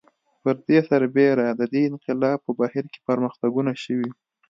[0.41, 4.09] پر دې سربېره د دې انقلاب په بهیر کې پرمختګونه شوي